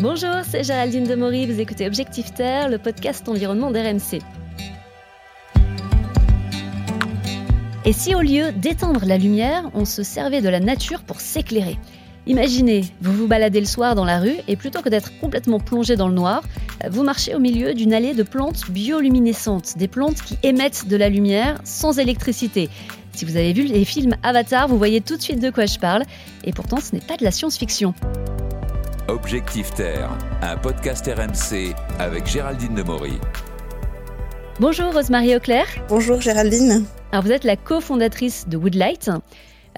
Bonjour, 0.00 0.36
c'est 0.48 0.62
Géraldine 0.62 1.02
Demory, 1.02 1.46
vous 1.46 1.58
écoutez 1.58 1.84
Objectif 1.84 2.32
Terre, 2.32 2.68
le 2.68 2.78
podcast 2.78 3.28
environnement 3.28 3.72
d'RMC. 3.72 4.20
Et 7.84 7.92
si 7.92 8.14
au 8.14 8.20
lieu 8.20 8.52
d'éteindre 8.52 9.04
la 9.04 9.18
lumière, 9.18 9.68
on 9.74 9.84
se 9.84 10.04
servait 10.04 10.40
de 10.40 10.48
la 10.48 10.60
nature 10.60 11.02
pour 11.02 11.20
s'éclairer? 11.20 11.80
Imaginez, 12.28 12.84
vous 13.00 13.12
vous 13.12 13.26
baladez 13.26 13.58
le 13.58 13.66
soir 13.66 13.96
dans 13.96 14.04
la 14.04 14.20
rue 14.20 14.36
et 14.46 14.54
plutôt 14.54 14.82
que 14.82 14.88
d'être 14.88 15.18
complètement 15.18 15.58
plongé 15.58 15.96
dans 15.96 16.06
le 16.06 16.14
noir, 16.14 16.44
vous 16.88 17.02
marchez 17.02 17.34
au 17.34 17.40
milieu 17.40 17.74
d'une 17.74 17.92
allée 17.92 18.14
de 18.14 18.22
plantes 18.22 18.70
bioluminescentes, 18.70 19.76
des 19.78 19.88
plantes 19.88 20.22
qui 20.22 20.38
émettent 20.44 20.86
de 20.86 20.94
la 20.94 21.08
lumière 21.08 21.60
sans 21.64 21.98
électricité. 21.98 22.68
Si 23.14 23.24
vous 23.24 23.36
avez 23.36 23.52
vu 23.52 23.64
les 23.64 23.84
films 23.84 24.14
Avatar, 24.22 24.68
vous 24.68 24.78
voyez 24.78 25.00
tout 25.00 25.16
de 25.16 25.22
suite 25.22 25.42
de 25.42 25.50
quoi 25.50 25.66
je 25.66 25.80
parle, 25.80 26.04
et 26.44 26.52
pourtant 26.52 26.78
ce 26.78 26.94
n'est 26.94 27.00
pas 27.00 27.16
de 27.16 27.24
la 27.24 27.32
science-fiction. 27.32 27.94
Objectif 29.08 29.72
Terre, 29.72 30.10
un 30.42 30.58
podcast 30.58 31.06
RMC 31.06 31.74
avec 31.98 32.26
Géraldine 32.26 32.74
Demory. 32.74 33.18
Bonjour 34.60 34.92
Rosemary 34.92 35.34
Auclair. 35.34 35.64
Bonjour 35.88 36.20
Géraldine. 36.20 36.84
Alors 37.10 37.24
vous 37.24 37.32
êtes 37.32 37.44
la 37.44 37.56
cofondatrice 37.56 38.46
de 38.48 38.58
Woodlight. 38.58 39.10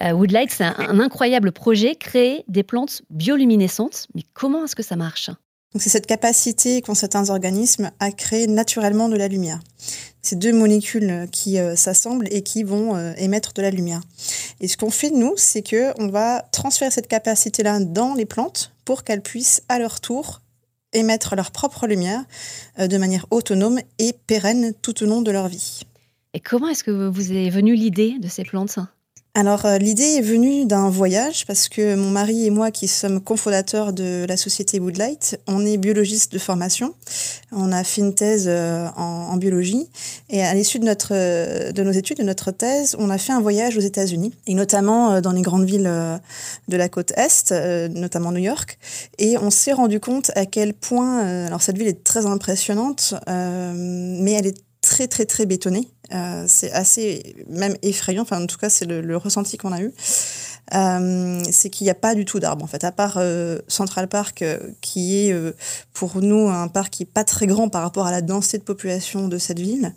Euh, 0.03 0.11
Woodlight, 0.11 0.51
c'est 0.51 0.65
un, 0.65 0.99
incroyable 0.99 1.53
projet, 1.53 1.95
créer 1.95 2.45
des 2.49 2.65
plantes 2.65 3.03
bioluminescentes. 3.11 4.09
Mais 4.17 4.23
comment 4.35 4.65
est-ce 4.65 4.75
que 4.75 4.83
ça 4.83 4.97
marche? 4.97 5.31
C'est 5.77 5.91
cette 5.91 6.07
capacité 6.07 6.83
qu'ont 6.83 6.97
certains 6.97 7.31
organismes 7.31 7.93
à 8.01 8.11
créer 8.11 8.49
naturellement 8.49 9.09
de 9.09 9.17
la 9.17 9.29
lumière. 9.29 9.61
C'est 10.23 10.41
deux 10.41 10.53
molécules 10.53 11.29
qui 11.31 11.61
euh, 11.61 11.77
s'assemblent 11.77 12.27
et 12.33 12.43
qui 12.43 12.65
vont 12.65 12.97
euh, 12.97 13.13
émettre 13.17 13.53
de 13.53 13.63
la 13.63 13.71
lumière. 13.71 14.01
Et 14.61 14.67
ce 14.67 14.77
qu'on 14.77 14.91
fait 14.91 15.11
nous, 15.11 15.35
c'est 15.37 15.63
que 15.63 15.93
on 16.01 16.09
va 16.09 16.43
transférer 16.51 16.91
cette 16.91 17.07
capacité-là 17.07 17.79
dans 17.79 18.15
les 18.15 18.27
plantes 18.27 18.73
pour 18.91 19.05
qu'elles 19.05 19.23
puissent 19.23 19.63
à 19.69 19.79
leur 19.79 20.01
tour 20.01 20.41
émettre 20.93 21.37
leur 21.37 21.53
propre 21.53 21.87
lumière 21.87 22.25
de 22.77 22.99
manière 22.99 23.25
autonome 23.31 23.79
et 24.01 24.13
pérenne 24.27 24.75
tout 24.83 25.05
au 25.05 25.07
long 25.07 25.23
de 25.23 25.31
leur 25.31 25.47
vie. 25.47 25.83
Et 26.35 26.41
comment 26.41 26.67
est-ce 26.67 26.83
que 26.83 27.09
vous 27.09 27.33
est 27.33 27.51
venue 27.51 27.77
l'idée 27.77 28.19
de 28.19 28.27
ces 28.27 28.43
plantes? 28.43 28.81
Alors 29.35 29.65
euh, 29.65 29.79
l'idée 29.79 30.17
est 30.17 30.23
venue 30.23 30.67
d'un 30.67 30.91
voyage 30.91 31.47
parce 31.47 31.69
que 31.69 31.95
mon 31.95 32.11
mari 32.11 32.47
et 32.47 32.51
moi 32.51 32.73
qui 32.73 32.89
sommes 32.89 33.21
cofondateurs 33.21 33.93
de 33.93 34.27
la 34.29 34.37
société 34.37 34.81
Woodlight, 34.81 35.39
on 35.47 35.65
est 35.65 35.77
biologiste 35.77 36.33
de 36.33 36.39
formation. 36.39 36.95
On 37.53 37.71
a 37.71 37.85
fait 37.85 38.01
une 38.01 38.13
thèse 38.13 38.47
euh, 38.49 38.89
en, 38.97 39.37
biologie 39.37 39.89
et 40.31 40.43
à 40.43 40.53
l'issue 40.53 40.81
de 40.81 40.85
notre 40.85 41.13
euh, 41.13 41.71
de 41.71 41.83
nos 41.85 41.93
études, 41.93 42.19
de 42.19 42.25
notre 42.25 42.51
thèse, 42.51 42.97
on 42.99 43.09
a 43.09 43.19
fait 43.19 43.33
un 43.33 43.41
voyage 43.41 43.77
aux 43.77 43.81
États-Unis 43.81 44.35
et 44.49 44.55
notamment 44.55 45.21
dans 45.21 45.33
les 45.33 45.43
grandes 45.43 45.65
villes 45.65 45.91
de 46.69 46.77
la 46.77 46.89
côte 46.89 47.13
est, 47.17 47.53
notamment 47.53 48.33
New 48.33 48.39
York 48.39 48.79
et 49.19 49.39
on 49.39 49.51
s'est 49.51 49.73
rendu 49.73 50.01
compte 50.01 50.33
à 50.35 50.45
quel 50.45 50.75
point 50.75 51.47
alors 51.47 51.63
cette 51.63 51.79
ville 51.79 51.87
est 51.89 52.03
très 52.03 52.27
impressionnante 52.27 53.15
mais 53.27 54.33
elle 54.33 54.49
est 54.49 54.61
très 54.81 55.07
très 55.07 55.25
très 55.25 55.47
bétonné. 55.47 55.89
Euh, 56.13 56.45
c'est 56.47 56.73
assez 56.73 57.37
même 57.49 57.77
effrayant. 57.83 58.23
Enfin, 58.23 58.43
en 58.43 58.47
tout 58.47 58.59
cas, 58.59 58.71
c'est 58.71 58.87
le, 58.87 59.17
ressenti 59.17 59.57
qu'on 59.57 59.73
a 59.73 59.81
eu. 59.81 59.93
Euh, 60.75 61.43
c'est 61.51 61.69
qu'il 61.69 61.85
n'y 61.85 61.91
a 61.91 61.95
pas 61.95 62.15
du 62.15 62.25
tout 62.25 62.39
d'arbres 62.39 62.63
en 62.63 62.69
fait, 62.69 62.85
à 62.85 62.93
part 62.93 63.15
euh, 63.17 63.59
Central 63.67 64.07
Park, 64.07 64.45
qui 64.81 65.19
est 65.19 65.35
pour 65.93 66.21
nous 66.23 66.49
un 66.49 66.69
parc 66.69 66.93
qui 66.93 67.03
est 67.03 67.13
pas 67.13 67.25
très 67.25 67.47
grand 67.47 67.69
par 67.69 67.83
rapport 67.83 68.07
à 68.07 68.13
la 68.13 68.23
densité 68.23 68.59
de 68.59 68.63
population 68.63 69.29
de 69.29 69.39
cette 69.39 69.59
ville. 69.59 69.95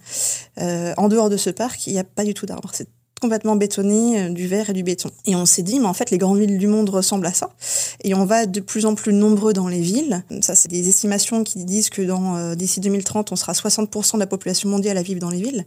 en 0.58 1.08
dehors 1.10 1.30
de 1.30 1.38
ce 1.38 1.50
parc, 1.50 1.88
il 1.88 1.94
n'y 1.94 2.00
a 2.00 2.04
pas 2.04 2.24
du 2.24 2.34
tout 2.34 2.46
d'arbres. 2.46 2.72
Complètement 3.24 3.56
bétonné, 3.56 4.20
euh, 4.20 4.30
du 4.30 4.48
verre 4.48 4.70
et 4.70 4.74
du 4.74 4.84
béton. 4.84 5.10
Et 5.26 5.34
on 5.34 5.46
s'est 5.46 5.64
dit, 5.64 5.80
mais 5.80 5.86
en 5.86 5.94
fait, 5.94 6.12
les 6.12 6.18
grandes 6.18 6.40
villes 6.40 6.58
du 6.58 6.68
monde 6.68 6.90
ressemblent 6.90 7.26
à 7.26 7.34
ça. 7.34 7.52
Et 8.04 8.14
on 8.14 8.26
va 8.26 8.46
de 8.46 8.60
plus 8.60 8.86
en 8.86 8.96
plus 8.96 9.14
nombreux 9.14 9.54
dans 9.54 9.70
les 9.70 9.80
villes. 9.80 10.24
Ça, 10.42 10.56
c'est 10.56 10.68
des 10.68 10.90
estimations 10.90 11.46
qui 11.46 11.64
disent 11.64 11.90
que 11.90 12.02
dans 12.02 12.36
euh, 12.36 12.56
d'ici 12.56 12.82
2030, 12.82 13.32
on 13.32 13.38
sera 13.38 13.54
60% 13.54 14.16
de 14.16 14.20
la 14.20 14.28
population 14.28 14.68
mondiale 14.68 14.98
à 14.98 15.02
vivre 15.02 15.22
dans 15.22 15.30
les 15.30 15.42
villes. 15.42 15.66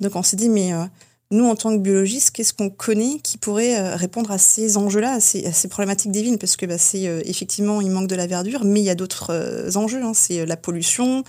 donc 0.00 0.16
on 0.16 0.22
s'est 0.22 0.36
dit, 0.36 0.50
mais 0.50 0.74
euh, 0.74 0.84
nous, 1.30 1.44
en 1.44 1.56
tant 1.56 1.76
que 1.76 1.82
biologistes, 1.82 2.30
qu'est-ce 2.30 2.54
qu'on 2.54 2.70
connaît 2.70 3.18
qui 3.22 3.36
pourrait 3.36 3.78
euh, 3.78 3.96
répondre 3.96 4.30
à 4.30 4.38
ces 4.38 4.78
enjeux-là, 4.78 5.12
à 5.14 5.20
ces, 5.20 5.68
problématiques 5.68 6.10
des 6.10 6.22
villes 6.22 6.38
Parce 6.38 6.56
que 6.56 6.64
bah, 6.64 6.78
c'est 6.78 7.06
euh, 7.06 7.20
effectivement, 7.26 7.82
il 7.82 7.90
manque 7.90 8.08
de 8.08 8.14
la 8.14 8.26
verdure, 8.26 8.64
mais 8.64 8.80
il 8.80 8.84
y 8.84 8.90
a 8.90 8.94
d'autres 8.94 9.30
euh, 9.30 9.70
enjeux. 9.74 10.02
Hein. 10.02 10.14
C'est 10.14 10.46
la 10.46 10.56
pollution, 10.56 11.24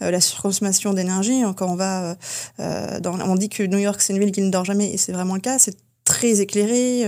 la 0.00 0.20
surconsommation 0.22 0.94
d'énergie. 0.94 1.42
Quand 1.56 1.68
on 1.70 1.74
va, 1.74 2.16
dans, 2.58 3.20
on 3.20 3.34
dit 3.36 3.48
que 3.48 3.62
New 3.62 3.78
York 3.78 4.00
c'est 4.00 4.12
une 4.12 4.18
ville 4.18 4.32
qui 4.32 4.40
ne 4.40 4.50
dort 4.50 4.64
jamais, 4.64 4.90
et 4.92 4.96
c'est 4.96 5.12
vraiment 5.12 5.34
le 5.34 5.40
cas. 5.40 5.58
C'est 5.58 5.76
très 6.04 6.40
éclairé, 6.40 7.06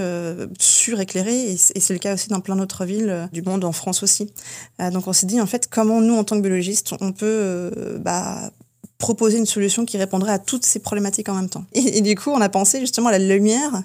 suréclairé, 0.59 1.53
et 1.53 1.57
c'est 1.57 1.93
le 1.93 1.99
cas 1.99 2.15
aussi 2.15 2.29
dans 2.29 2.41
plein 2.41 2.57
d'autres 2.57 2.85
villes 2.85 3.29
du 3.33 3.43
monde, 3.43 3.65
en 3.65 3.73
France 3.73 4.03
aussi. 4.03 4.31
donc 4.93 5.07
on 5.09 5.13
s'est 5.13 5.27
dit 5.27 5.41
en 5.41 5.47
fait 5.47 5.69
comment 5.69 6.01
nous 6.01 6.15
en 6.15 6.25
tant 6.25 6.37
que 6.37 6.43
biologistes 6.43 6.95
on 7.01 7.13
peut 7.13 7.71
bah, 8.01 8.51
proposer 8.99 9.39
une 9.39 9.47
solution 9.47 9.85
qui 9.85 9.99
répondrait 9.99 10.33
à 10.33 10.39
toutes 10.39 10.65
ces 10.65 10.79
problématiques 10.79 11.29
en 11.29 11.35
même 11.35 11.49
temps. 11.49 11.65
Et, 11.75 12.01
du 12.01 12.15
coup, 12.15 12.31
on 12.31 12.41
a 12.41 12.49
pensé 12.49 12.81
justement 12.81 13.09
à 13.09 13.13
la 13.13 13.19
lumière. 13.19 13.83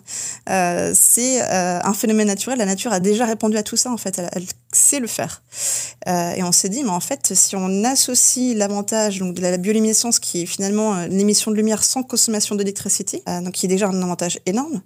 Euh, 0.49 0.93
c'est 0.95 1.41
euh, 1.41 1.79
un 1.83 1.93
phénomène 1.93 2.27
naturel. 2.27 2.57
La 2.57 2.65
nature 2.65 2.93
a 2.93 2.99
déjà 2.99 3.25
répondu 3.25 3.57
à 3.57 3.63
tout 3.63 3.75
ça, 3.75 3.91
en 3.91 3.97
fait. 3.97 4.21
Elle, 4.33 4.45
sait 4.71 4.99
le 4.99 5.07
faire. 5.07 5.41
Euh, 6.07 6.33
et 6.35 6.43
on 6.43 6.51
s'est 6.51 6.69
dit, 6.69 6.83
mais 6.83 6.91
en 6.91 6.99
fait, 6.99 7.33
si 7.33 7.55
on 7.55 7.83
associe 7.83 8.55
l'avantage 8.55 9.17
donc 9.17 9.33
de 9.33 9.41
la 9.41 9.57
bioluminescence, 9.57 10.19
qui 10.19 10.43
est 10.43 10.45
finalement 10.45 11.05
l'émission 11.07 11.49
de 11.49 11.55
lumière 11.55 11.83
sans 11.83 12.03
consommation 12.03 12.53
d'électricité, 12.55 13.23
donc 13.25 13.53
qui 13.53 13.65
est 13.65 13.69
déjà 13.69 13.87
un 13.87 14.01
avantage 14.03 14.39
énorme, 14.45 14.81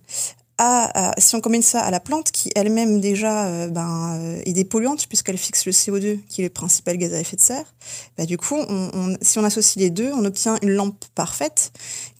si 1.17 1.35
on 1.35 1.41
combine 1.41 1.61
ça 1.61 1.81
à 1.81 1.91
la 1.91 1.99
plante 1.99 2.31
qui 2.31 2.51
elle-même 2.55 2.99
déjà 2.99 3.47
euh, 3.47 3.67
ben, 3.67 4.17
euh, 4.19 4.41
est 4.45 4.53
dépolluante 4.53 5.07
puisqu'elle 5.07 5.37
fixe 5.37 5.65
le 5.65 5.71
CO2 5.71 6.19
qui 6.27 6.41
est 6.41 6.45
le 6.45 6.49
principal 6.49 6.97
gaz 6.97 7.13
à 7.13 7.19
effet 7.19 7.35
de 7.35 7.41
serre, 7.41 7.65
bah, 8.17 8.25
du 8.25 8.37
coup, 8.37 8.57
si 9.21 9.39
on 9.39 9.43
associe 9.43 9.83
les 9.83 9.89
deux, 9.89 10.11
on 10.13 10.25
obtient 10.25 10.57
une 10.61 10.71
lampe 10.71 11.03
parfaite 11.15 11.71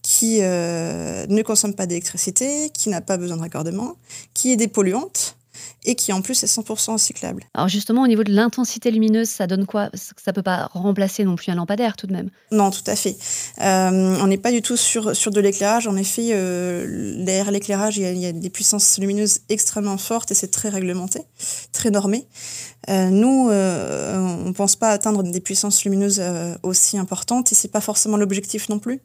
qui 0.02 0.38
euh, 0.42 1.26
ne 1.28 1.42
consomme 1.42 1.74
pas 1.74 1.86
d'électricité, 1.86 2.70
qui 2.70 2.88
n'a 2.88 3.00
pas 3.00 3.16
besoin 3.16 3.36
de 3.36 3.42
raccordement, 3.42 3.96
qui 4.34 4.52
est 4.52 4.56
dépolluante 4.56 5.36
et 5.84 5.94
qui 5.94 6.12
en 6.12 6.22
plus 6.22 6.42
est 6.42 6.46
100% 6.46 6.98
cyclable. 6.98 7.42
Alors 7.54 7.68
justement, 7.68 8.02
au 8.02 8.06
niveau 8.06 8.24
de 8.24 8.32
l'intensité 8.32 8.90
lumineuse, 8.90 9.28
ça 9.28 9.46
donne 9.46 9.66
quoi? 9.66 9.90
Ça 9.94 10.32
peut 10.32 10.42
pas 10.42 10.68
remplacer 10.72 11.24
non 11.24 11.36
plus 11.36 11.50
un 11.50 11.54
lampadaire 11.54 11.96
tout 11.96 12.06
de 12.06 12.12
même? 12.12 12.30
Non, 12.50 12.70
tout 12.70 12.82
à 12.86 12.96
fait. 12.96 13.16
Euh, 13.60 14.16
on 14.20 14.26
n'est 14.26 14.38
pas 14.38 14.52
du 14.52 14.62
tout 14.62 14.76
sur, 14.76 15.14
sur 15.14 15.30
de 15.30 15.40
l'éclairage. 15.40 15.86
En 15.86 15.96
effet, 15.96 16.30
euh, 16.32 17.22
derrière 17.24 17.50
l'éclairage, 17.50 17.98
il, 17.98 18.18
y, 18.18 18.26
a 18.26 18.32
des 18.32 18.50
puissances 18.50 18.98
lumineuses 18.98 19.40
extrêmement 19.48 19.98
fortes 19.98 20.30
et 20.30 20.34
c'est 20.34 20.50
très 20.50 20.68
réglementé, 20.68 21.20
très 21.72 21.90
normé. 21.90 22.26
Euh, 22.90 23.08
nous, 23.08 23.48
euh, 23.50 24.18
on 24.18 24.48
ne 24.48 24.52
pense 24.52 24.76
pas 24.76 24.90
atteindre 24.90 25.22
des 25.22 25.40
puissances 25.40 25.84
lumineuses 25.84 26.22
aussi 26.62 26.98
importantes 26.98 27.52
et 27.52 27.54
c'est 27.54 27.68
pas 27.70 27.80
forcément 27.80 28.16
l'objectif 28.16 28.68
non 28.68 28.78
plus. 28.78 29.00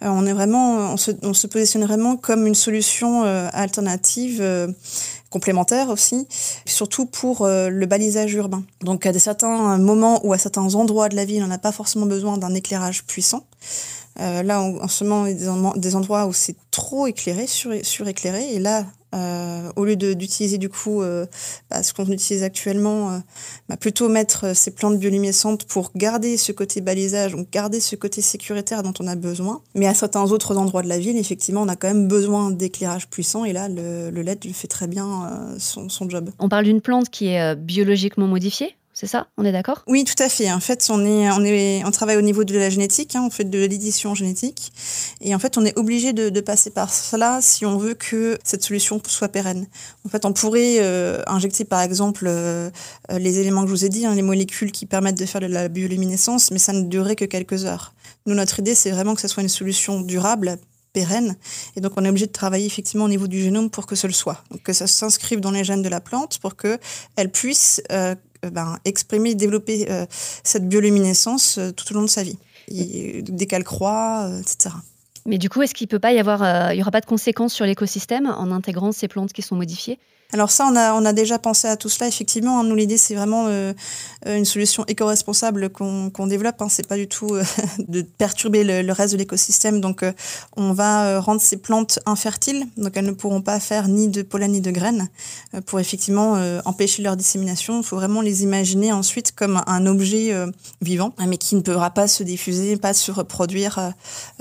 on 0.00 0.26
est 0.26 0.32
vraiment, 0.32 0.92
on 0.92 0.96
se, 0.96 1.12
on 1.22 1.34
se, 1.34 1.46
positionne 1.46 1.84
vraiment 1.84 2.16
comme 2.16 2.46
une 2.46 2.54
solution 2.54 3.22
alternative 3.22 4.42
complémentaire 5.32 5.88
aussi, 5.88 6.28
surtout 6.66 7.06
pour 7.06 7.46
le 7.48 7.86
balisage 7.86 8.34
urbain. 8.34 8.62
Donc 8.82 9.06
à 9.06 9.12
certains 9.18 9.78
moments 9.78 10.24
ou 10.24 10.32
à 10.32 10.38
certains 10.38 10.74
endroits 10.74 11.08
de 11.08 11.16
la 11.16 11.24
ville, 11.24 11.42
on 11.42 11.48
n'a 11.48 11.58
pas 11.58 11.72
forcément 11.72 12.06
besoin 12.06 12.38
d'un 12.38 12.54
éclairage 12.54 13.04
puissant. 13.04 13.44
Là, 14.42 14.62
en 14.62 14.88
ce 14.88 15.04
moment, 15.04 15.26
il 15.26 15.40
y 15.40 15.46
a 15.46 15.72
des 15.76 15.96
endroits 15.96 16.26
où 16.26 16.32
c'est 16.32 16.56
trop 16.70 17.06
éclairé, 17.06 17.46
suréclairé, 17.46 18.54
et 18.54 18.58
là, 18.58 18.84
euh, 19.14 19.70
au 19.76 19.84
lieu 19.84 19.96
d'utiliser 19.96 20.56
du 20.56 20.70
coup 20.70 21.02
euh, 21.02 21.26
bah, 21.70 21.82
ce 21.82 21.92
qu'on 21.92 22.06
utilise 22.06 22.42
actuellement, 22.42 23.10
euh, 23.10 23.18
bah, 23.68 23.76
plutôt 23.76 24.08
mettre 24.08 24.56
ces 24.56 24.70
plantes 24.70 24.98
bioluminescentes 24.98 25.64
pour 25.64 25.90
garder 25.94 26.38
ce 26.38 26.50
côté 26.50 26.80
balisage, 26.80 27.32
donc 27.32 27.50
garder 27.50 27.80
ce 27.80 27.94
côté 27.94 28.22
sécuritaire 28.22 28.82
dont 28.82 28.94
on 29.00 29.06
a 29.06 29.14
besoin. 29.14 29.60
Mais 29.74 29.86
à 29.86 29.92
certains 29.92 30.24
autres 30.30 30.56
endroits 30.56 30.82
de 30.82 30.88
la 30.88 30.98
ville, 30.98 31.18
effectivement, 31.18 31.60
on 31.60 31.68
a 31.68 31.76
quand 31.76 31.88
même 31.88 32.08
besoin 32.08 32.50
d'éclairage 32.50 33.08
puissant 33.08 33.44
et 33.44 33.52
là, 33.52 33.68
le, 33.68 34.10
le 34.10 34.22
LED 34.22 34.50
fait 34.54 34.68
très 34.68 34.86
bien 34.86 35.56
son 35.58 36.08
job. 36.08 36.30
On 36.38 36.48
parle 36.48 36.64
d'une 36.64 36.80
plante 36.80 37.10
qui 37.10 37.28
est 37.28 37.54
biologiquement 37.54 38.26
modifiée? 38.26 38.74
C'est 38.94 39.06
ça 39.06 39.28
On 39.38 39.44
est 39.44 39.52
d'accord? 39.52 39.82
Oui, 39.86 40.04
tout 40.04 40.20
à 40.22 40.28
fait. 40.28 40.52
En 40.52 40.60
fait, 40.60 40.88
on, 40.90 41.04
est, 41.04 41.30
on, 41.30 41.44
est, 41.44 41.82
on 41.84 41.90
travaille 41.90 42.16
au 42.16 42.22
niveau 42.22 42.44
de 42.44 42.58
la 42.58 42.68
génétique, 42.68 43.16
hein, 43.16 43.24
on 43.26 43.30
fait 43.30 43.44
de 43.44 43.64
l'édition 43.64 44.14
génétique. 44.14 44.72
Et 45.20 45.34
en 45.34 45.38
fait, 45.38 45.56
on 45.56 45.64
est 45.64 45.76
obligé 45.78 46.12
de, 46.12 46.40
passer 46.40 46.70
par 46.70 46.92
cela 46.92 47.40
si 47.40 47.64
on 47.64 47.78
veut 47.78 47.94
que 47.94 48.38
cette 48.42 48.64
solution 48.64 49.00
soit 49.06 49.28
pérenne. 49.28 49.66
En 50.04 50.08
fait, 50.08 50.24
on 50.24 50.32
pourrait 50.32 50.78
euh, 50.80 51.22
injecter, 51.26 51.64
par 51.64 51.80
exemple, 51.80 52.24
euh, 52.26 52.70
les 53.10 53.38
éléments 53.38 53.62
que 53.62 53.68
je 53.68 53.72
vous 53.72 53.84
ai 53.84 53.88
dit, 53.88 54.04
hein, 54.06 54.14
les 54.14 54.22
molécules 54.22 54.72
qui 54.72 54.86
permettent 54.86 55.18
de 55.18 55.26
faire 55.26 55.40
de 55.40 55.46
la 55.46 55.68
bioluminescence, 55.68 56.50
mais 56.50 56.58
ça 56.58 56.72
ne 56.72 56.82
durerait 56.82 57.16
que 57.16 57.24
quelques 57.24 57.64
heures. 57.64 57.94
Nous, 58.26 58.34
notre 58.34 58.58
idée, 58.58 58.74
c'est 58.74 58.90
vraiment 58.90 59.14
que 59.14 59.20
ce 59.20 59.28
soit 59.28 59.42
une 59.42 59.48
solution 59.48 60.00
durable, 60.00 60.58
pérenne. 60.92 61.36
Et 61.76 61.80
donc, 61.80 61.92
on 61.96 62.04
est 62.04 62.08
obligé 62.08 62.26
de 62.26 62.32
travailler 62.32 62.66
effectivement 62.66 63.06
au 63.06 63.08
niveau 63.08 63.26
du 63.26 63.40
génome 63.40 63.70
pour 63.70 63.86
que 63.86 63.94
ce 63.94 64.06
le 64.06 64.12
soit. 64.12 64.42
Donc, 64.50 64.62
que 64.62 64.72
ça 64.72 64.86
s'inscrive 64.86 65.40
dans 65.40 65.50
les 65.50 65.64
gènes 65.64 65.82
de 65.82 65.88
la 65.88 66.00
plante 66.00 66.38
pour 66.38 66.56
qu'elle 66.56 67.30
puisse 67.32 67.82
euh, 67.90 68.02
euh, 68.02 68.14
ben, 68.50 68.78
exprimer, 68.84 69.34
développer 69.34 69.90
euh, 69.90 70.06
cette 70.10 70.68
bioluminescence 70.68 71.58
euh, 71.58 71.70
tout 71.72 71.90
au 71.92 71.94
long 71.94 72.02
de 72.02 72.08
sa 72.08 72.22
vie, 72.22 72.38
dès 72.68 73.46
qu'elle 73.46 73.64
croît, 73.64 74.30
etc. 74.40 74.74
Mais 75.26 75.38
du 75.38 75.48
coup, 75.48 75.62
est-ce 75.62 75.74
qu'il 75.74 75.88
peut 75.88 76.00
pas 76.00 76.12
y 76.12 76.18
avoir, 76.18 76.72
il 76.72 76.78
y 76.78 76.82
aura 76.82 76.90
pas 76.90 77.00
de 77.00 77.06
conséquences 77.06 77.52
sur 77.52 77.64
l'écosystème 77.64 78.26
en 78.26 78.50
intégrant 78.50 78.90
ces 78.90 79.06
plantes 79.06 79.32
qui 79.32 79.42
sont 79.42 79.54
modifiées? 79.54 79.98
Alors 80.34 80.50
ça, 80.50 80.66
on 80.66 80.74
a, 80.76 80.94
on 80.94 81.04
a 81.04 81.12
déjà 81.12 81.38
pensé 81.38 81.68
à 81.68 81.76
tout 81.76 81.90
cela. 81.90 82.08
Effectivement, 82.08 82.60
hein. 82.60 82.64
nous, 82.64 82.74
l'idée, 82.74 82.96
c'est 82.96 83.14
vraiment 83.14 83.46
euh, 83.48 83.74
une 84.26 84.46
solution 84.46 84.82
éco-responsable 84.86 85.68
qu'on 85.68 86.08
qu'on 86.08 86.26
développe. 86.26 86.60
Hein. 86.62 86.68
C'est 86.70 86.86
pas 86.86 86.96
du 86.96 87.06
tout 87.06 87.34
euh, 87.34 87.44
de 87.78 88.00
perturber 88.00 88.64
le, 88.64 88.80
le 88.80 88.92
reste 88.92 89.12
de 89.12 89.18
l'écosystème. 89.18 89.82
Donc, 89.82 90.02
euh, 90.02 90.12
on 90.56 90.72
va 90.72 91.20
rendre 91.20 91.40
ces 91.40 91.58
plantes 91.58 91.98
infertiles. 92.06 92.66
Donc, 92.78 92.96
elles 92.96 93.04
ne 93.04 93.12
pourront 93.12 93.42
pas 93.42 93.60
faire 93.60 93.88
ni 93.88 94.08
de 94.08 94.22
pollen 94.22 94.52
ni 94.52 94.62
de 94.62 94.70
graines. 94.70 95.08
pour 95.66 95.80
effectivement 95.80 96.34
empêcher 96.64 97.02
leur 97.02 97.16
dissémination, 97.16 97.80
il 97.80 97.84
faut 97.84 97.96
vraiment 97.96 98.20
les 98.20 98.42
imaginer 98.42 98.92
ensuite 98.92 99.32
comme 99.32 99.62
un 99.66 99.86
objet 99.86 100.34
vivant, 100.80 101.14
mais 101.26 101.36
qui 101.36 101.56
ne 101.56 101.60
pourra 101.60 101.90
pas 101.90 102.08
se 102.08 102.22
diffuser, 102.22 102.76
pas 102.76 102.94
se 102.94 103.10
reproduire 103.10 103.92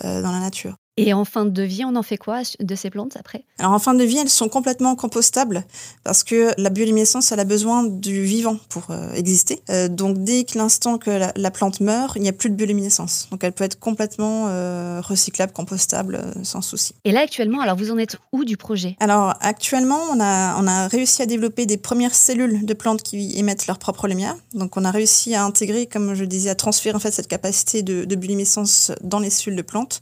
dans 0.03 0.31
la 0.31 0.39
nature. 0.39 0.75
Et 1.07 1.13
en 1.13 1.25
fin 1.25 1.45
de 1.45 1.63
vie, 1.63 1.83
on 1.85 1.95
en 1.95 2.03
fait 2.03 2.17
quoi 2.17 2.41
de 2.59 2.75
ces 2.75 2.89
plantes 2.89 3.17
après? 3.17 3.43
Alors 3.59 3.71
en 3.71 3.79
fin 3.79 3.93
de 3.93 4.03
vie, 4.03 4.17
elles 4.17 4.29
sont 4.29 4.49
complètement 4.49 4.95
compostables 4.95 5.65
parce 6.03 6.23
que 6.23 6.53
la 6.57 6.69
bioluminescence, 6.69 7.31
elle 7.31 7.39
a 7.39 7.45
besoin 7.45 7.83
du 7.83 8.23
vivant 8.23 8.57
pour 8.69 8.91
euh, 8.91 9.11
exister. 9.13 9.61
Euh, 9.69 9.87
donc 9.87 10.19
dès 10.19 10.43
que 10.43 10.57
l'instant 10.57 10.97
que 10.97 11.09
la, 11.35 11.51
plante 11.51 11.79
meurt, 11.79 12.15
il 12.15 12.21
n'y 12.21 12.29
a 12.29 12.33
plus 12.33 12.49
de 12.49 12.55
bioluminescence. 12.55 13.27
Donc 13.31 13.43
elle 13.43 13.51
peut 13.51 13.63
être 13.63 13.79
complètement 13.79 14.47
euh, 14.47 15.01
recyclable, 15.01 15.53
compostable, 15.53 16.21
sans 16.43 16.61
souci. 16.61 16.93
Et 17.03 17.11
là 17.11 17.21
actuellement, 17.21 17.61
alors 17.61 17.75
vous 17.75 17.91
en 17.91 17.97
êtes 17.97 18.17
où 18.31 18.45
du 18.45 18.57
projet? 18.57 18.95
Alors 18.99 19.33
actuellement, 19.41 19.99
on 20.11 20.19
a, 20.19 20.55
on 20.61 20.67
a 20.67 20.87
réussi 20.87 21.21
à 21.21 21.25
développer 21.25 21.65
des 21.65 21.77
premières 21.77 22.15
cellules 22.15 22.65
de 22.65 22.73
plantes 22.73 23.01
qui 23.01 23.37
émettent 23.37 23.67
leur 23.67 23.79
propre 23.79 24.07
lumière. 24.07 24.35
Donc 24.53 24.77
on 24.77 24.85
a 24.85 24.91
réussi 24.91 25.35
à 25.35 25.43
intégrer, 25.43 25.87
comme 25.87 26.13
je 26.13 26.25
disais, 26.25 26.49
à 26.49 26.55
transférer 26.55 26.95
en 26.95 26.99
fait 26.99 27.11
cette 27.11 27.27
capacité 27.27 27.81
de, 27.81 28.05
de 28.05 28.15
bioluminescence 28.15 28.91
dans 29.01 29.19
les 29.19 29.29
cellules 29.29 29.57
de 29.57 29.61
plantes. 29.61 30.01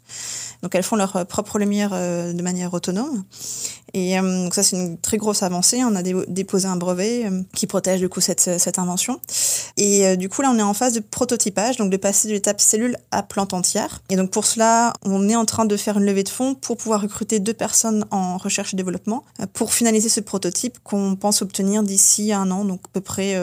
Donc 0.61 0.75
elles 0.75 0.83
font 0.89 0.95
leur 0.95 1.15
euh, 1.15 1.23
propre 1.23 1.59
lumière 1.59 1.91
euh, 1.93 2.33
de 2.33 2.41
manière 2.41 2.73
autonome. 2.73 3.23
Et 3.93 4.17
euh, 4.17 4.43
donc 4.43 4.53
ça, 4.53 4.63
c'est 4.63 4.75
une 4.75 4.97
très 4.97 5.17
grosse 5.17 5.43
avancée. 5.43 5.83
On 5.83 5.95
a 5.95 6.03
déposé 6.03 6.67
un 6.67 6.75
brevet 6.75 7.25
qui 7.55 7.67
protège 7.67 7.99
du 7.99 8.09
coup 8.09 8.21
cette, 8.21 8.59
cette 8.59 8.79
invention. 8.79 9.19
Et 9.77 10.17
du 10.17 10.29
coup, 10.29 10.41
là, 10.41 10.51
on 10.51 10.57
est 10.57 10.63
en 10.63 10.73
phase 10.73 10.93
de 10.93 10.99
prototypage, 10.99 11.77
donc 11.77 11.89
de 11.89 11.97
passer 11.97 12.27
de 12.27 12.33
l'étape 12.33 12.61
cellule 12.61 12.97
à 13.11 13.23
plante 13.23 13.53
entière. 13.53 14.01
Et 14.09 14.15
donc 14.15 14.31
pour 14.31 14.45
cela, 14.45 14.93
on 15.03 15.29
est 15.29 15.35
en 15.35 15.45
train 15.45 15.65
de 15.65 15.77
faire 15.77 15.97
une 15.97 16.05
levée 16.05 16.23
de 16.23 16.29
fonds 16.29 16.55
pour 16.55 16.77
pouvoir 16.77 17.01
recruter 17.01 17.39
deux 17.39 17.53
personnes 17.53 18.05
en 18.11 18.37
recherche 18.37 18.73
et 18.73 18.77
développement 18.77 19.23
pour 19.53 19.73
finaliser 19.73 20.09
ce 20.09 20.19
prototype 20.19 20.79
qu'on 20.83 21.15
pense 21.15 21.41
obtenir 21.41 21.83
d'ici 21.83 22.33
un 22.33 22.51
an, 22.51 22.65
donc 22.65 22.81
à 22.85 22.89
peu 22.93 23.01
près 23.01 23.35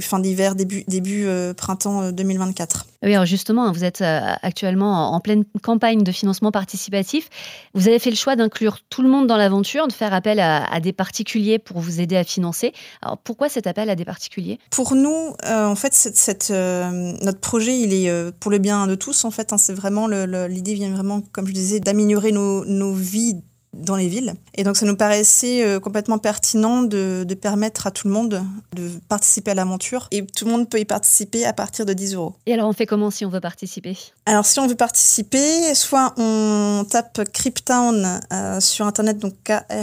fin 0.00 0.18
d'hiver, 0.18 0.54
début, 0.54 0.84
début 0.88 1.26
printemps 1.56 2.12
2024. 2.12 2.86
Oui, 3.02 3.14
alors 3.14 3.26
justement, 3.26 3.70
vous 3.72 3.84
êtes 3.84 4.02
actuellement 4.02 5.12
en 5.12 5.20
pleine 5.20 5.44
campagne 5.62 6.02
de 6.02 6.12
financement 6.12 6.50
participatif. 6.50 7.28
Vous 7.74 7.88
avez 7.88 7.98
fait 7.98 8.10
le 8.10 8.16
choix 8.16 8.36
d'inclure 8.36 8.78
tout 8.90 9.02
le 9.02 9.08
monde 9.08 9.26
dans 9.26 9.36
l'aventure, 9.36 9.86
de 9.88 9.92
faire 9.92 10.14
appel 10.14 10.40
à, 10.40 10.80
des 10.80 10.92
particuliers 10.92 11.58
pour 11.58 11.80
vous 11.80 12.00
aider 12.00 12.16
à 12.16 12.24
financer. 12.24 12.72
Alors 13.02 13.18
pourquoi 13.18 13.48
cet 13.48 13.66
appel 13.66 13.90
à 13.90 13.96
des 13.96 14.04
particuliers? 14.04 14.58
Pour 14.70 14.94
nous, 14.94 15.34
euh, 15.46 15.66
en 15.66 15.74
fait, 15.74 16.48
euh, 16.50 17.12
notre 17.22 17.40
projet, 17.40 17.78
il 17.78 17.92
est 17.92 18.08
euh, 18.08 18.30
pour 18.38 18.50
le 18.50 18.58
bien 18.58 18.86
de 18.86 18.94
tous. 18.94 19.24
En 19.24 19.30
fait, 19.30 19.52
hein. 19.52 19.58
c'est 19.58 19.74
vraiment 19.74 20.06
l'idée 20.06 20.74
vient 20.74 20.90
vraiment, 20.90 21.22
comme 21.32 21.46
je 21.46 21.52
disais, 21.52 21.80
d'améliorer 21.80 22.32
nos 22.32 22.92
vies 22.92 23.42
dans 23.78 23.96
les 23.96 24.08
villes. 24.08 24.34
Et 24.54 24.64
donc 24.64 24.76
ça 24.76 24.84
nous 24.86 24.96
paraissait 24.96 25.64
euh, 25.64 25.80
complètement 25.80 26.18
pertinent 26.18 26.82
de, 26.82 27.24
de, 27.26 27.34
permettre 27.34 27.86
à 27.86 27.90
tout 27.90 28.08
le 28.08 28.14
monde 28.14 28.42
de 28.74 28.90
participer 29.08 29.52
à 29.52 29.54
l'aventure. 29.54 30.08
Et 30.10 30.26
tout 30.26 30.44
le 30.44 30.50
monde 30.50 30.68
peut 30.68 30.78
y 30.80 30.84
participer 30.84 31.46
à 31.46 31.52
partir 31.52 31.86
de 31.86 31.92
10 31.92 32.14
euros. 32.14 32.34
Et 32.46 32.54
alors 32.54 32.68
on 32.68 32.72
fait 32.72 32.86
comment 32.86 33.10
si 33.10 33.24
on 33.24 33.30
veut 33.30 33.40
participer? 33.40 33.96
Alors 34.26 34.44
si 34.44 34.58
on 34.60 34.66
veut 34.66 34.74
participer, 34.74 35.74
soit 35.74 36.12
on 36.18 36.84
tape 36.88 37.22
Cryptown 37.32 38.20
euh, 38.32 38.60
sur 38.60 38.86
Internet, 38.86 39.18
donc 39.18 39.34
K-R-I-P-T-O-W-N, 39.44 39.76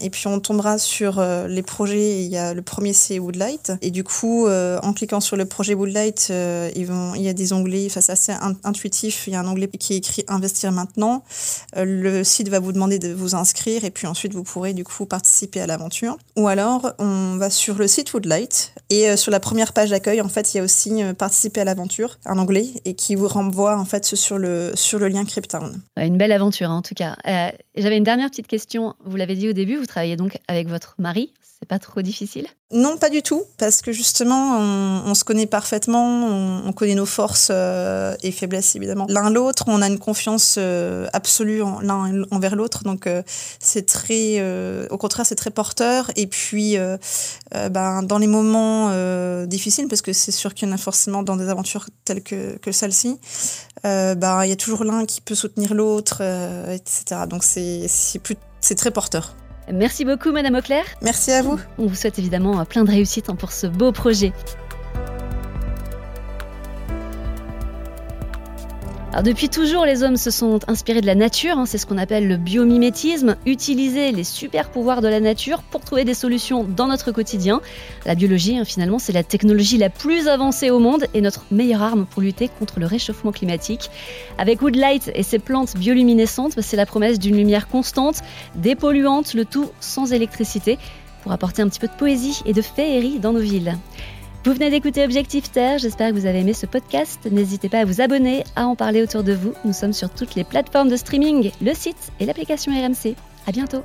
et 0.00 0.10
puis 0.10 0.26
on 0.28 0.40
tombera 0.40 0.78
sur 0.78 1.18
euh, 1.18 1.48
les 1.48 1.62
projets. 1.62 2.24
Il 2.24 2.30
y 2.30 2.36
a 2.36 2.54
le 2.54 2.62
premier, 2.62 2.92
c'est 2.92 3.18
Woodlight. 3.18 3.72
Et 3.82 3.90
du 3.90 4.04
coup, 4.04 4.46
en 4.48 4.92
cliquant 4.92 5.20
sur 5.20 5.36
le 5.36 5.44
projet 5.46 5.74
Woodlight, 5.74 6.32
ils 6.74 6.86
vont, 6.86 7.14
il 7.14 7.22
y 7.22 7.28
a 7.28 7.32
des 7.32 7.52
onglets, 7.52 7.86
enfin, 7.86 8.00
c'est 8.00 8.12
assez 8.12 8.32
intuitif. 8.64 9.26
Il 9.26 9.32
y 9.32 9.36
a 9.36 9.40
un 9.40 9.46
onglet 9.46 9.68
qui 9.68 9.94
est 9.94 9.96
écrit 9.96 10.24
Investir 10.28 10.72
maintenant 10.72 11.24
le 11.88 12.24
site 12.24 12.48
va 12.48 12.60
vous 12.60 12.72
demander 12.72 12.98
de 12.98 13.12
vous 13.12 13.34
inscrire 13.34 13.84
et 13.84 13.90
puis 13.90 14.06
ensuite 14.06 14.34
vous 14.34 14.42
pourrez 14.42 14.74
du 14.74 14.84
coup 14.84 15.06
participer 15.06 15.60
à 15.60 15.66
l'aventure. 15.66 16.18
Ou 16.36 16.48
alors 16.48 16.92
on 16.98 17.36
va 17.36 17.50
sur 17.50 17.76
le 17.76 17.88
site 17.88 18.12
Woodlight 18.12 18.74
et 18.90 19.08
euh, 19.08 19.16
sur 19.16 19.30
la 19.30 19.40
première 19.40 19.72
page 19.72 19.90
d'accueil 19.90 20.20
en 20.20 20.28
fait 20.28 20.54
il 20.54 20.58
y 20.58 20.60
a 20.60 20.62
aussi 20.62 21.02
euh, 21.02 21.14
participer 21.14 21.60
à 21.60 21.64
l'aventure, 21.64 22.18
un 22.26 22.38
anglais 22.38 22.66
et 22.84 22.94
qui 22.94 23.14
vous 23.14 23.28
renvoie 23.28 23.78
en 23.78 23.84
fait 23.84 24.04
sur 24.04 24.38
le 24.38 24.72
sur 24.74 24.98
le 24.98 25.08
lien 25.08 25.24
Cryptown. 25.24 25.80
Une 25.96 26.18
belle 26.18 26.32
aventure 26.32 26.70
en 26.70 26.82
tout 26.82 26.94
cas. 26.94 27.16
Euh, 27.26 27.50
j'avais 27.76 27.96
une 27.96 28.04
dernière 28.04 28.30
petite 28.30 28.46
question. 28.46 28.94
Vous 29.04 29.16
l'avez 29.16 29.34
dit 29.34 29.48
au 29.48 29.52
début, 29.52 29.76
vous 29.76 29.86
travaillez 29.86 30.16
donc 30.16 30.38
avec 30.48 30.68
votre 30.68 30.94
mari. 30.98 31.32
Pas 31.68 31.78
trop 31.78 32.00
difficile 32.00 32.46
Non, 32.72 32.96
pas 32.96 33.10
du 33.10 33.22
tout, 33.22 33.42
parce 33.58 33.82
que 33.82 33.92
justement, 33.92 34.58
on, 34.58 35.14
se 35.14 35.22
connaît 35.22 35.44
parfaitement, 35.44 36.26
on, 36.64 36.72
connaît 36.72 36.94
nos 36.94 37.04
forces 37.04 37.50
euh, 37.50 38.16
et 38.22 38.32
faiblesses 38.32 38.74
évidemment. 38.74 39.04
L'un 39.10 39.28
l'autre, 39.28 39.64
on 39.66 39.82
a 39.82 39.86
une 39.86 39.98
confiance 39.98 40.56
euh, 40.56 41.06
absolue 41.12 41.58
l'un 41.82 42.22
envers 42.30 42.56
l'autre, 42.56 42.84
donc 42.84 43.06
euh, 43.06 43.22
c'est 43.60 43.84
très, 43.84 44.40
au 44.88 44.96
contraire, 44.96 45.26
c'est 45.26 45.34
très 45.34 45.50
porteur. 45.50 46.10
Et 46.16 46.26
puis, 46.26 46.76
ben, 47.70 48.02
dans 48.02 48.18
les 48.18 48.26
moments 48.26 48.90
difficiles, 49.44 49.88
parce 49.88 50.00
que 50.00 50.14
c'est 50.14 50.32
sûr 50.32 50.54
qu'il 50.54 50.68
y 50.68 50.70
en 50.70 50.74
a 50.74 50.78
forcément 50.78 51.22
dans 51.22 51.36
des 51.36 51.50
aventures 51.50 51.90
telles 52.06 52.22
que, 52.22 52.72
celle-ci, 52.72 53.18
ben, 53.84 54.44
il 54.44 54.48
y 54.48 54.52
a 54.52 54.56
toujours 54.56 54.84
l'un 54.84 55.04
qui 55.04 55.20
peut 55.20 55.34
soutenir 55.34 55.74
l'autre, 55.74 56.22
etc. 56.72 57.26
Donc 57.28 57.44
c'est 57.44 58.74
très 58.74 58.90
porteur. 58.90 59.34
Merci 59.72 60.04
beaucoup, 60.04 60.32
Madame 60.32 60.54
Auclair. 60.56 60.84
Merci 61.02 61.32
à 61.32 61.42
vous. 61.42 61.58
On 61.78 61.86
vous 61.86 61.94
souhaite 61.94 62.18
évidemment 62.18 62.64
plein 62.64 62.84
de 62.84 62.90
réussite 62.90 63.28
hein, 63.28 63.36
pour 63.36 63.52
ce 63.52 63.66
beau 63.66 63.92
projet. 63.92 64.32
Depuis 69.22 69.48
toujours, 69.48 69.84
les 69.84 70.02
hommes 70.02 70.16
se 70.16 70.30
sont 70.30 70.60
inspirés 70.68 71.00
de 71.00 71.06
la 71.06 71.14
nature, 71.14 71.58
hein, 71.58 71.66
c'est 71.66 71.78
ce 71.78 71.86
qu'on 71.86 71.98
appelle 71.98 72.28
le 72.28 72.36
biomimétisme, 72.36 73.36
utiliser 73.46 74.12
les 74.12 74.22
super 74.22 74.70
pouvoirs 74.70 75.00
de 75.00 75.08
la 75.08 75.18
nature 75.18 75.62
pour 75.62 75.80
trouver 75.80 76.04
des 76.04 76.14
solutions 76.14 76.62
dans 76.62 76.86
notre 76.86 77.10
quotidien. 77.10 77.60
La 78.06 78.14
biologie, 78.14 78.58
hein, 78.58 78.64
finalement, 78.64 78.98
c'est 78.98 79.12
la 79.12 79.24
technologie 79.24 79.78
la 79.78 79.90
plus 79.90 80.28
avancée 80.28 80.70
au 80.70 80.78
monde 80.78 81.06
et 81.14 81.20
notre 81.20 81.44
meilleure 81.50 81.82
arme 81.82 82.06
pour 82.06 82.22
lutter 82.22 82.48
contre 82.58 82.80
le 82.80 82.86
réchauffement 82.86 83.32
climatique. 83.32 83.90
Avec 84.36 84.62
Woodlight 84.62 85.10
et 85.14 85.22
ses 85.22 85.38
plantes 85.38 85.76
bioluminescentes, 85.76 86.60
c'est 86.60 86.76
la 86.76 86.86
promesse 86.86 87.18
d'une 87.18 87.36
lumière 87.36 87.66
constante, 87.66 88.20
dépolluante, 88.54 89.34
le 89.34 89.44
tout 89.44 89.70
sans 89.80 90.12
électricité, 90.12 90.78
pour 91.22 91.32
apporter 91.32 91.62
un 91.62 91.68
petit 91.68 91.80
peu 91.80 91.88
de 91.88 91.92
poésie 91.92 92.42
et 92.46 92.52
de 92.52 92.62
féerie 92.62 93.18
dans 93.18 93.32
nos 93.32 93.40
villes. 93.40 93.76
Vous 94.44 94.52
venez 94.52 94.70
d'écouter 94.70 95.04
Objectif 95.04 95.50
Terre, 95.50 95.78
j'espère 95.78 96.10
que 96.10 96.14
vous 96.14 96.26
avez 96.26 96.40
aimé 96.40 96.52
ce 96.52 96.64
podcast. 96.64 97.28
N'hésitez 97.30 97.68
pas 97.68 97.80
à 97.80 97.84
vous 97.84 98.00
abonner, 98.00 98.44
à 98.54 98.66
en 98.66 98.76
parler 98.76 99.02
autour 99.02 99.24
de 99.24 99.32
vous. 99.32 99.52
Nous 99.64 99.72
sommes 99.72 99.92
sur 99.92 100.10
toutes 100.10 100.36
les 100.36 100.44
plateformes 100.44 100.88
de 100.88 100.96
streaming, 100.96 101.50
le 101.60 101.74
site 101.74 102.12
et 102.20 102.24
l'application 102.24 102.72
RMC. 102.72 103.14
À 103.46 103.52
bientôt. 103.52 103.82